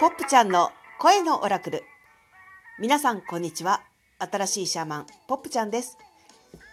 [0.00, 0.70] ポップちゃんの
[1.00, 1.82] 声のオラクル。
[2.78, 3.82] 皆さんこんにちは。
[4.20, 5.98] 新しいシャーマンポップちゃんです。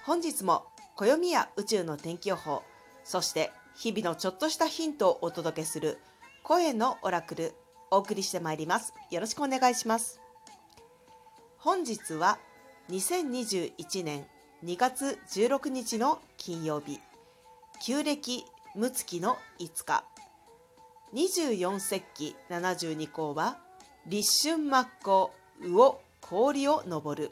[0.03, 2.61] 本日も暦や宇宙の天気予報
[3.03, 5.97] そして日々のちょっとしたヒントをお届けする
[6.43, 7.55] 声のオラクル
[7.89, 8.93] お送りしてまいります。
[9.09, 10.21] よろしくお願いします。
[11.57, 12.37] 本日は
[12.91, 14.27] 2021年
[14.63, 16.99] 2月16日の金曜日。
[17.83, 18.45] 旧暦
[18.75, 20.14] 六月の5日。
[21.15, 23.57] 24節気72項は
[24.05, 25.29] 立春末光
[25.73, 27.31] 魚氷を登る。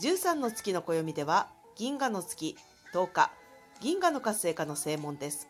[0.00, 2.56] 13の月の暦では銀河の月
[2.94, 3.32] 10日。
[3.80, 5.48] 銀河の活性化の正門です。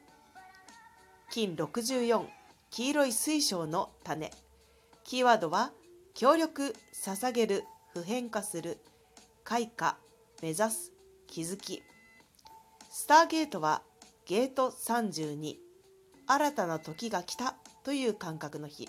[1.30, 2.24] 金64
[2.70, 4.30] 黄色い水晶の種。
[5.04, 5.70] キーワードは
[6.14, 8.78] 協力捧げる普遍化する。
[9.44, 9.98] 開花
[10.40, 10.92] 目指す
[11.26, 11.82] 気づき。
[12.90, 13.82] スターゲートは
[14.24, 15.56] ゲート32
[16.32, 18.88] 新たな時が来たという感覚の日。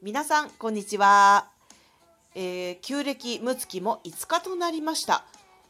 [0.00, 1.50] 皆さんこんにちは、
[2.34, 5.26] えー、旧暦六月も5日となりました。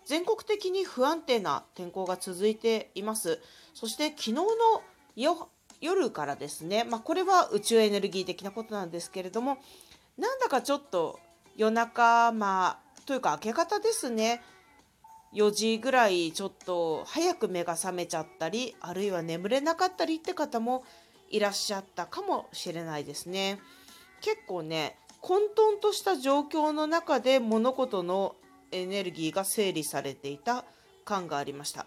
[0.07, 3.41] 全国的に不安定な天候が続いています。
[3.75, 4.47] そして昨日の
[5.81, 9.59] 夜からですね、まあ、これは宇宙エネルギー的なことなんですけれども
[10.17, 11.19] なんだかちょっと
[11.57, 14.43] 夜中まあというか明け方ですね。
[15.35, 20.85] 4時ぐらいちょっと早く目が覚めちゃったりあるいは眠れなかったりって方も
[21.31, 23.59] いらっしゃったかもしれないですね。
[24.21, 28.37] 結構ね混沌とした状況の中で物事の
[28.71, 30.65] エネルギーが整理されていた
[31.05, 31.87] 感がありました。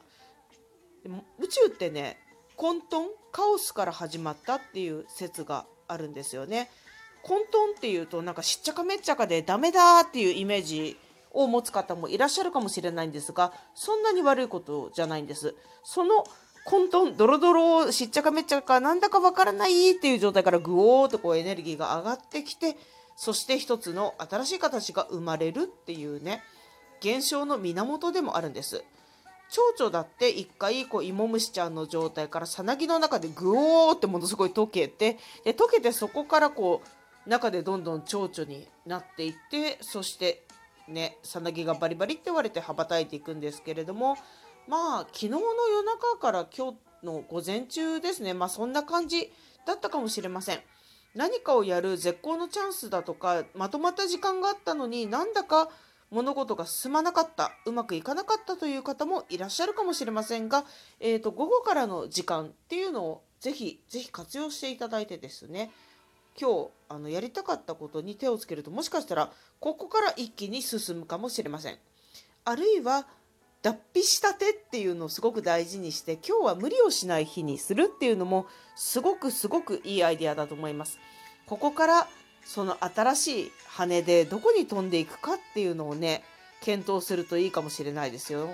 [1.04, 2.18] でも宇宙ってね
[2.56, 2.82] 混沌
[3.32, 6.72] カオスから始まったっていう説があるんですよね。
[7.22, 10.98] 混沌っていうとなんかしっちゃかめっちゃかでダメだっていうイメージ
[11.36, 15.53] を持つ方もいらっしゃるかもしれないんですがそんなに悪いことじゃないんです。
[15.83, 16.23] その
[16.66, 22.75] 混沌ドロドロしっちゃかめっちゃかなんだかわからないっていう状態からぐおーっとこうエネルギーが上がってきて
[23.15, 26.42] そして一つの新しい形が生まれるっていうね
[27.02, 28.83] 現象の源でもあるんです。
[29.52, 36.81] 蝶々だって一回こう芋虫ちゃんの状態からさなぎの中でぐおーってものすごい溶けてで溶けてそこからこ
[37.26, 40.45] う中でどんどん蝶々になっていってそして
[40.88, 44.18] ねさなぎがバリバリって言われて羽ばたいていくんですけれども
[44.68, 48.34] まあ昨日の夜中から今日の午前中ですね。
[48.34, 49.32] まあそんな感じ
[49.66, 50.60] だったかもしれません。
[51.14, 55.70] 何かをやる絶好のチャンスだとかまとまった時間があったのになんだか
[56.12, 57.52] 物事が進まなかった。
[57.66, 60.66] うまくいかなかったという方もいらっしゃるかもしれませんが、
[61.00, 65.72] えーと、午後からの時間っていうのをぜひぜひ活用していただいてですね。
[66.40, 71.78] 今日あのやりたかったことに手をつけるともしかしたらここから一気に進むかもしれません。
[72.44, 73.08] あるいは
[73.64, 81.00] 脱皮したてっていうのをすごく大事にして今日は無理をしない日にするっていうのもすごくすごくいいアイデアだと思います。
[81.48, 82.08] ここから
[82.46, 86.23] その新しい羽でどこに飛んでいくかっていうのをね
[86.62, 88.50] 検討するといいかもしれないですよ。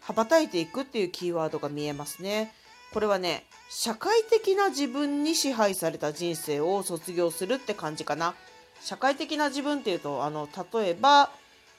[0.00, 2.52] 羽ばたいていくっていうキーワードが見えますね。
[2.92, 8.34] これはね社会的な自分に支配された人生を卒業するって感じかな。
[8.80, 11.30] 社会的な自分っていうとあの例えば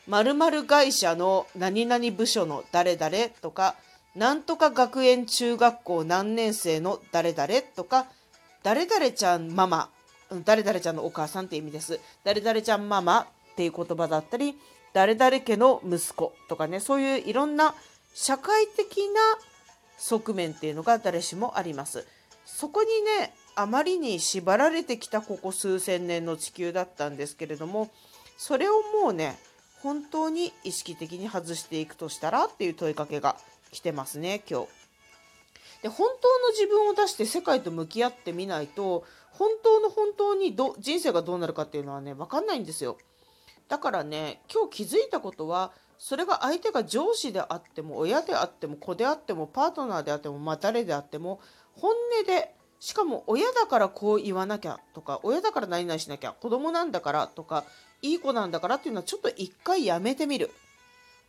[0.08, 3.76] 〇〇会社の何々部署の誰々とか
[4.16, 8.08] なんとか学園中学校何年生の誰々とか
[8.64, 9.90] 誰々ちゃんママ
[10.44, 13.26] 誰々ちゃんのお母さんって意味です誰々ちゃんママっ
[13.56, 14.56] ていう言葉だったり
[14.94, 17.76] 誰々家の息子とかねそういういろんな
[18.14, 19.22] 社会的な
[19.98, 22.06] 側面っていうのが誰しもあります。
[22.46, 22.88] そこに
[23.20, 27.90] ねあまりに縛られてきたここ数千年の地球だったんですけれども
[28.38, 29.38] それをもうね
[29.82, 33.36] 本当に意識的に外していくとしたらっていう問いかけが
[33.72, 34.68] 来てますね今日。
[35.84, 42.98] で本当の自分を出して世界と向き合ってみないと本当の本当にど人生がどうなるかっていうのはね分かんないんですよ。
[43.68, 51.40] だからね今日気づいたことはそれが相手が上司であっても親であっても子であってもパートナーであっても、まあ、誰であっても
[51.74, 57.64] 本音でしかも親だからこう言わなきゃとか親だから何々しなきゃ子供なんだからとか
[58.02, 60.52] いい子なんだからっていうのはちょっと一回やめてみる。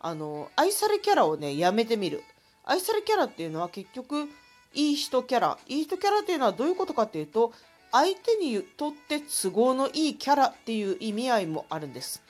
[0.01, 2.23] あの愛されキャラをねやめてみる。
[2.65, 4.29] 愛されキャラっていうのは結局
[4.75, 5.59] いい人キャラ。
[5.67, 7.53] いい人キャラっていうのはどういうことかっていうと
[7.91, 12.23] 相手にとって都合のいいキャラっていう意味合いもあるんです。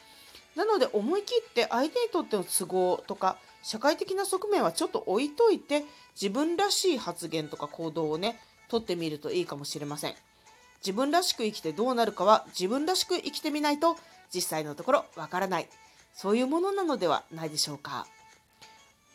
[0.58, 5.84] なので思い切って相手にとっての都合とか社会的な側面はちょっと置いといて
[6.20, 10.14] 自分らしい発言とか行動をねとってみるといいかもしれません。
[10.80, 13.96] 自分らしく生きてどうなるかは自分らしく生きてみないと
[14.34, 15.68] 実際のところわからない。
[16.12, 18.08] そういうものなのではないでしょうか。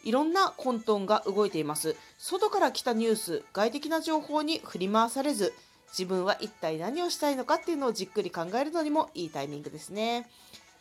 [0.06, 1.98] いろんな混沌が動いています。
[2.18, 5.54] 外から来たニュース外的な情報に振り回されず
[5.90, 10.30] 自分は一体何をしたいのかっていうのをじっくり考えるのにもいいタイミングですね。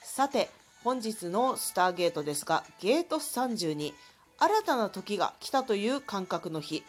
[0.04, 0.50] さて、
[0.82, 3.94] 本日のスターゲートですが、ゲート32、
[4.36, 6.82] 新たな時が来たという感覚の日。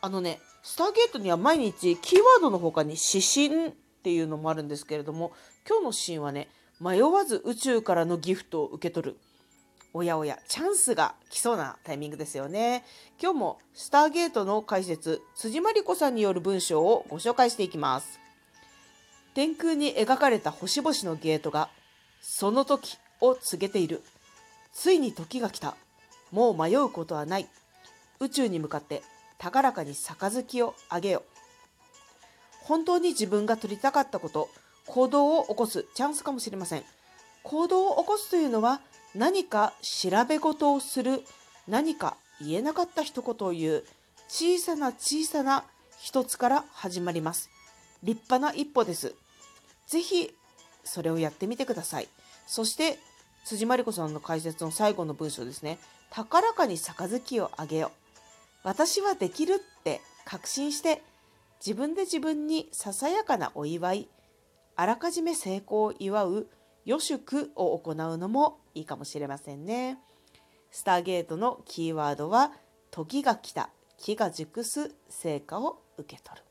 [0.00, 3.72] あのね、スターゲートには毎日キーワードの他に指針っ
[4.02, 5.32] ていうのもあるんですけれども、
[5.68, 6.48] 今日のシーンはね、
[6.80, 9.16] 迷わず宇宙からのギフトを受け取る。
[9.92, 12.84] おやおや、チャンスが来そうなタイミングですよね。
[13.20, 18.20] 今日もスターゲートの解説、辻真理子さんによる文章をご紹介していきます。
[19.34, 21.68] 天空に描かれた星々のゲートが、
[22.22, 24.02] その時を告げている。
[24.72, 25.76] ついに時が来た。
[26.30, 27.48] もう迷うことはない。
[28.20, 29.02] 宇宙に向かって
[29.36, 31.24] 高らかに杯をあげよ。
[32.62, 34.48] 本当に自分が取りたかったこと、
[34.86, 36.84] 行動を起こすチャンスかもしれません。
[37.42, 38.80] 行動を起こすというのは
[39.16, 41.22] 何か調べ事をする、
[41.66, 43.84] 何か言えなかった一言を言う、
[44.28, 45.64] 小さな小さな
[45.98, 47.50] 一つから始まります。
[48.02, 49.14] 立派な一歩です。
[49.88, 50.32] ぜひ
[50.84, 52.08] それをやってみてください。
[52.46, 52.98] そして
[53.44, 55.78] 辻真理子さんの解説の最後の文章ですね。
[56.10, 57.92] 高らかに杯をあげよ。
[58.62, 61.02] 私はできるって確信して
[61.64, 64.08] 自分で自分にささやかなお祝い、
[64.76, 66.48] あらかじめ成功を祝う
[66.84, 69.98] 予祝を行うのもいいかもしれませんね。
[70.70, 72.52] スターゲートのキーワードは
[72.90, 76.44] 時が来た、木が熟す成果を受け取る。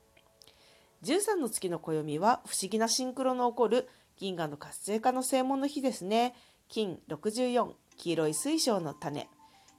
[1.04, 3.90] 13の月の暦は不思議なシンクロの起こる
[4.22, 6.36] 銀河の活性化の正門の日ですね。
[6.70, 9.28] 金64、黄色い水晶の種。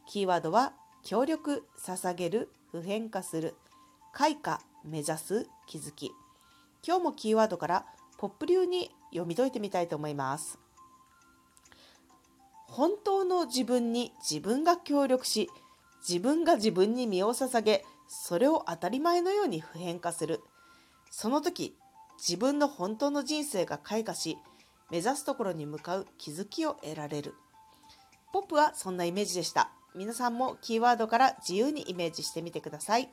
[0.08, 0.72] キーワードは
[1.04, 3.54] 協力、捧げる、普遍化する、
[4.12, 6.10] 開花、目指す、気づき。
[6.84, 7.86] 今日もキーワードから
[8.18, 10.58] ポップ流に読み解いてみたいと思います。
[12.66, 15.50] 本当の自分に自分が協力し、
[16.00, 20.40] 自分が自分に身を捧げ、それを当たり前のように普遍化する。
[21.12, 21.76] その時、
[22.18, 24.38] 自分の本当の人生が開花し、
[24.90, 27.34] 目指すところに向かう気づきを得られる。
[28.32, 29.70] ポップはそんなイメージでした。
[29.94, 33.10] 皆さんもキーワードから自由にイメージしてみてください。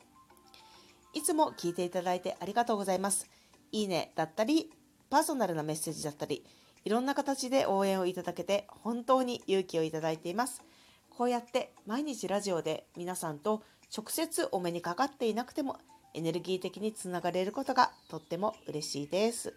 [1.12, 3.28] いつも聞いていただいてありがとうございます。
[3.72, 4.70] いいねだったり、
[5.10, 6.44] パーソナルなメッセージだったり、
[6.84, 10.62] いろんな形で応援をいただけて本当に勇気をいただいています。
[11.10, 13.62] こうやって毎日ラジオで皆さんと
[13.94, 15.78] 直接お目にかかっていなくても
[16.14, 19.54] エネルギー的につながれることがとっても嬉しいです。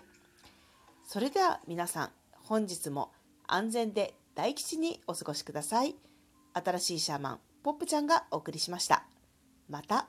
[1.05, 2.09] それでは皆さん、
[2.43, 3.11] 本日も
[3.47, 5.95] 安全で大吉にお過ごしください。
[6.53, 9.05] 新しいシャーマン、ポップちゃんがお送りしました。
[9.69, 10.07] また